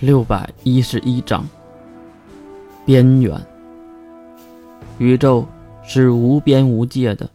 [0.00, 1.44] 六百一十一章。
[2.86, 3.36] 边缘。
[4.98, 5.44] 宇宙
[5.82, 7.28] 是无边无界的，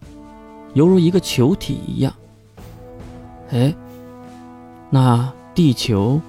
[0.73, 2.13] 犹如一个球体一样。
[3.51, 3.75] 哎，
[4.89, 6.21] 那地球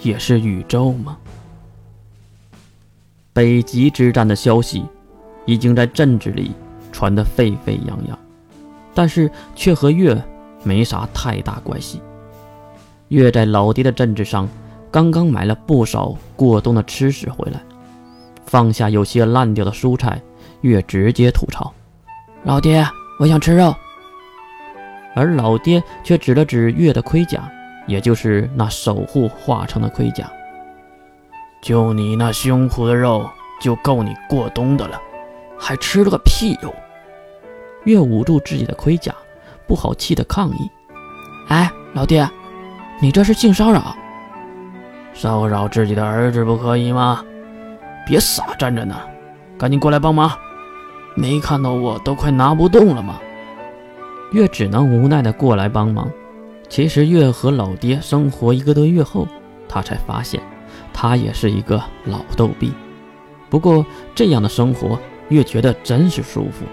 [0.00, 1.16] 也是宇宙吗？
[3.32, 4.84] 北极之战的消息
[5.46, 6.50] 已经在镇子里
[6.90, 8.18] 传得沸沸扬扬，
[8.94, 10.20] 但是却和月
[10.64, 12.00] 没啥太大关系。
[13.08, 14.48] 月在老爹的镇子上。
[14.90, 17.60] 刚刚买了不少过冬的吃食回来，
[18.46, 20.20] 放下有些烂掉的蔬菜，
[20.62, 21.72] 月直接吐槽
[22.44, 22.86] ：“老爹，
[23.20, 23.74] 我想吃肉。”
[25.14, 27.50] 而老爹却指了指月的盔甲，
[27.86, 30.30] 也就是那守护化成的盔甲
[31.60, 33.28] ：“就你那胸脯的肉，
[33.60, 35.00] 就够你过冬的了，
[35.58, 36.74] 还吃了个屁肉！”
[37.84, 39.14] 月捂住自己的盔甲，
[39.66, 40.70] 不好气的抗议
[41.48, 42.28] ：“哎，老爹，
[43.00, 43.94] 你这是性骚扰！”
[45.20, 47.24] 骚扰自己的儿子不可以吗？
[48.06, 48.94] 别傻站着呢，
[49.58, 50.30] 赶紧过来帮忙！
[51.16, 53.18] 没看到我都快拿不动了吗？
[54.30, 56.08] 月只能无奈的过来帮忙。
[56.68, 59.26] 其实月和老爹生活一个多月后，
[59.68, 60.40] 他才发现
[60.92, 62.72] 他也是一个老逗逼。
[63.50, 64.96] 不过这样的生活，
[65.30, 66.64] 月觉得真是舒服。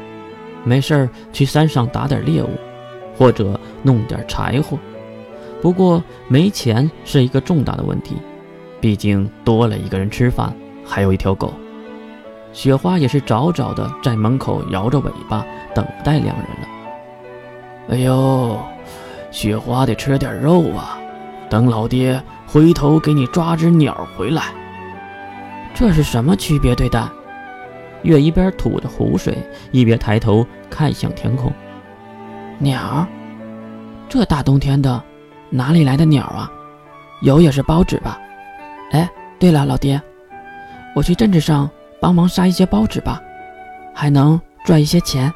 [0.63, 2.49] 没事儿去山上打点猎物，
[3.17, 4.77] 或者弄点柴火。
[5.63, 8.17] 不过没钱是一个重大的问题。
[8.85, 10.55] 毕竟多了一个人吃饭，
[10.85, 11.51] 还有一条狗。
[12.53, 16.67] 雪花也是早早的在门口摇着尾巴等待两人了。
[17.89, 18.59] 哎呦，
[19.31, 20.99] 雪花得吃点肉啊！
[21.49, 24.43] 等老爹回头给你抓只鸟回来。
[25.73, 27.09] 这是什么区别对待？
[28.03, 29.35] 月一边吐着湖水，
[29.71, 31.51] 一边抬头看向天空。
[32.59, 33.03] 鸟？
[34.07, 35.01] 这大冬天的，
[35.49, 36.47] 哪里来的鸟啊？
[37.21, 38.19] 有也是包纸吧？
[38.95, 40.01] 哎，对了，老爹，
[40.95, 43.21] 我去镇子上帮忙杀一些包纸吧，
[43.93, 45.29] 还能赚一些钱。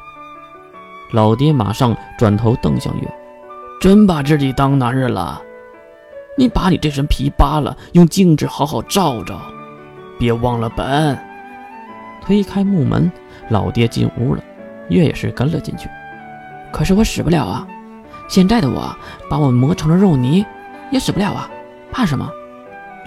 [1.12, 3.14] 老爹马上转头瞪向月，
[3.78, 5.42] 真把自己当男人了？
[6.38, 9.38] 你把你这身皮扒了，用镜子好好照照，
[10.18, 11.18] 别忘了本。
[12.22, 13.12] 推开木门，
[13.50, 14.42] 老爹进屋了，
[14.88, 15.86] 月也是跟了进去。
[16.72, 17.68] 可是我使不了啊，
[18.26, 18.96] 现在的我
[19.28, 20.46] 把我磨成了肉泥，
[20.90, 21.50] 也使不了啊，
[21.92, 22.26] 怕什么？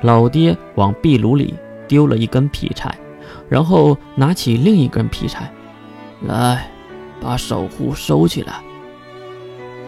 [0.03, 1.56] 老爹往壁炉里
[1.88, 2.94] 丢了一根劈柴，
[3.47, 5.50] 然后拿起另一根劈柴，
[6.28, 6.69] 来，
[7.22, 8.56] 把守护收起来。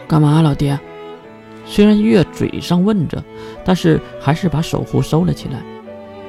[0.08, 0.80] 干嘛，老爹？
[1.66, 3.22] 虽然月嘴上问着，
[3.66, 5.60] 但是还是把守护收了起来。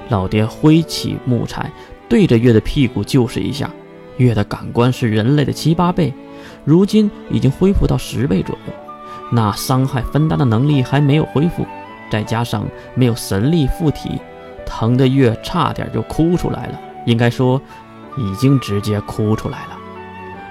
[0.09, 1.71] 老爹挥起木柴，
[2.09, 3.71] 对着月的屁股就是一下。
[4.17, 6.13] 月的感官是人类的七八倍，
[6.65, 8.73] 如今已经恢复到十倍左右，
[9.31, 11.65] 那伤害分担的能力还没有恢复。
[12.11, 14.21] 再加上没有神力附体，
[14.65, 16.81] 疼的月差点就哭出来了。
[17.05, 17.61] 应该说，
[18.17, 19.79] 已经直接哭出来了。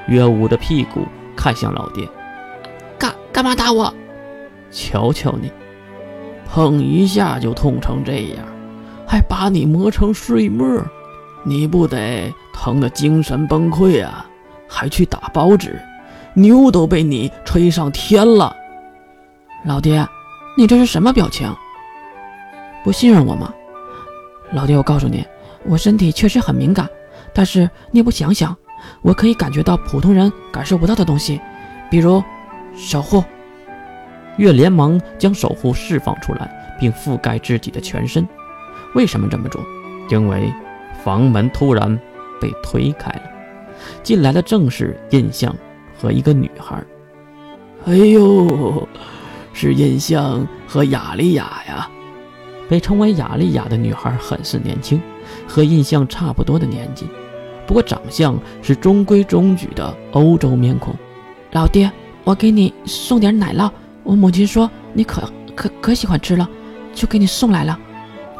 [0.07, 1.05] 月捂着屁股
[1.35, 2.07] 看向老爹
[2.97, 3.93] ：“干干嘛打我？
[4.71, 5.51] 瞧瞧你，
[6.47, 8.45] 碰一下就痛成这样，
[9.07, 10.83] 还把你磨成碎末，
[11.43, 14.25] 你不得疼得精神崩溃啊？
[14.67, 15.79] 还去打包纸，
[16.33, 18.55] 牛都被你吹上天了，
[19.65, 20.07] 老爹。”
[20.57, 21.53] 你这是什么表情？
[22.81, 23.53] 不信任我吗？
[24.53, 25.25] 老爹，我告诉你，
[25.65, 26.89] 我身体确实很敏感，
[27.33, 28.55] 但是你也不想想，
[29.01, 31.41] 我可以感觉到普通人感受不到的东西，
[31.91, 32.23] 比如
[32.73, 33.21] 守护。
[34.37, 36.49] 月连忙将守护释放出来，
[36.79, 38.25] 并覆盖自己的全身。
[38.93, 39.61] 为什么这么做？
[40.09, 40.53] 因为
[41.03, 41.99] 房门突然
[42.39, 43.23] 被推开了，
[44.03, 45.53] 进来的正是印象
[45.99, 46.81] 和一个女孩。
[47.87, 48.87] 哎呦！
[49.57, 51.89] 是印象和雅丽亚呀，
[52.67, 55.01] 被称为雅丽亚的女孩很是年轻，
[55.47, 57.07] 和印象差不多的年纪，
[57.65, 60.93] 不过长相是中规中矩的欧洲面孔。
[61.53, 61.89] 老爹，
[62.25, 63.71] 我给你送点奶酪，
[64.03, 65.23] 我母亲说你可
[65.55, 66.45] 可可喜欢吃了，
[66.93, 67.79] 就给你送来了。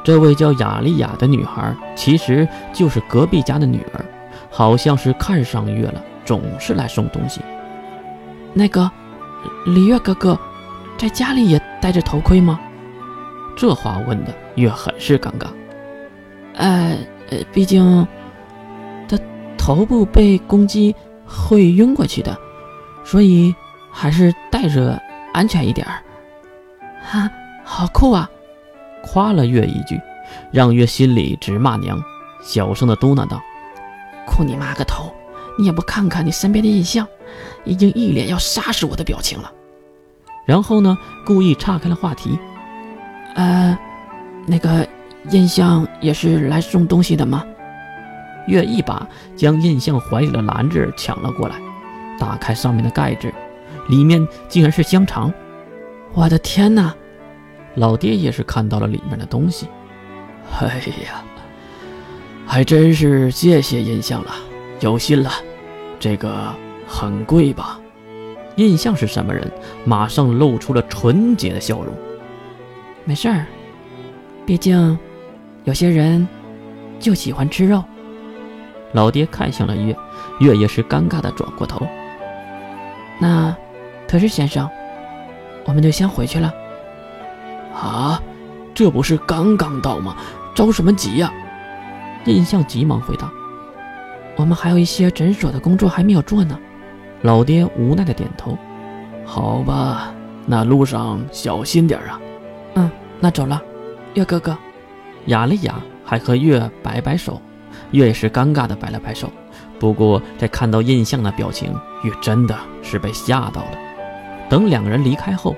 [0.04, 4.06] 这位叫雅丽亚的女孩其实就是隔壁家的女儿，
[4.52, 7.40] 好像是看上月了，总是来送东西。
[8.54, 8.92] 那个
[9.66, 10.38] 李月哥哥。
[10.98, 12.60] 在家里也戴着头盔吗？
[13.58, 15.48] 这话问的月很是尴尬。
[16.56, 16.98] 呃
[17.30, 18.08] 呃，毕竟
[19.08, 19.18] 他
[19.58, 20.96] 头部被攻击
[21.26, 22.38] 会晕过去的，
[23.04, 23.54] 所以
[23.92, 25.02] 还是戴着
[25.34, 26.02] 安全一点儿。
[27.02, 27.30] 哈，
[27.64, 28.30] 好酷啊！
[29.04, 30.00] 夸了月一句，
[30.52, 32.02] 让月心里直骂娘，
[32.42, 33.42] 小声的嘟囔道
[34.26, 35.14] ：“酷你妈个头！
[35.58, 37.08] 你也不看看你身边的印象，
[37.64, 39.52] 已经一脸要杀死我的表情了。”
[40.46, 40.98] 然后呢？
[41.26, 42.38] 故意岔开了话题。
[43.34, 43.78] 呃，
[44.46, 44.88] 那个
[45.32, 47.44] 印象也是来送东西的吗？
[48.48, 51.56] 月一把将印象怀里的篮子抢了过来，
[52.20, 53.34] 打开上面的盖子，
[53.90, 55.34] 里面竟然是香肠！
[56.14, 56.94] 我的天哪！
[57.74, 59.68] 老爹也是看到了里面的东西。
[60.60, 61.24] 哎呀，
[62.46, 64.32] 还真是谢谢印象了，
[64.80, 65.32] 有心了。
[66.00, 66.54] 这个
[66.88, 67.80] 很贵吧？
[68.56, 69.52] 印象是什么人？
[69.84, 71.94] 马上露出了纯洁的笑容。
[73.04, 73.46] 没事儿，
[74.46, 74.98] 毕竟
[75.64, 76.28] 有些人
[77.00, 77.84] 就喜欢吃肉。
[78.94, 79.96] 老爹看向了月，
[80.40, 81.86] 月也是尴尬的转过头。
[83.20, 83.56] 那，
[84.08, 84.70] 特使先生，
[85.66, 86.54] 我们就先回去了。
[87.74, 88.22] 啊，
[88.74, 90.16] 这不是刚刚到吗？
[90.54, 91.32] 着什么急呀？
[92.24, 93.30] 印象急忙回答
[94.36, 96.58] ：“我们还有一些诊所的工作还没有做呢。”
[97.26, 98.56] 老爹无奈的点头
[99.26, 100.14] ：“好吧，
[100.46, 102.22] 那路上小心点啊。
[102.76, 103.60] ”“嗯，那走了。”
[104.14, 104.56] 月哥哥，
[105.26, 105.74] 雅了雅，
[106.04, 107.42] 还和月摆摆手。
[107.90, 109.28] 月也是尴尬的摆了摆手。
[109.80, 111.74] 不过在看到印象的表情，
[112.04, 113.72] 月真的是被吓到了。
[114.48, 115.56] 等两个人离开后。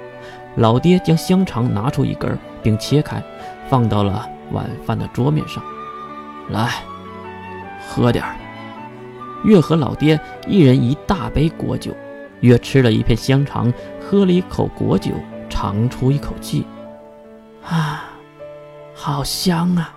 [0.55, 3.21] 老爹将香肠拿出一根，并切开，
[3.67, 5.61] 放到了晚饭的桌面上。
[6.49, 6.81] 来，
[7.89, 8.36] 喝点儿。
[9.43, 11.95] 月和老爹一人一大杯果酒。
[12.41, 15.11] 月吃了一片香肠，喝了一口果酒，
[15.49, 16.65] 长出一口气。
[17.63, 18.11] 啊，
[18.93, 19.96] 好香啊！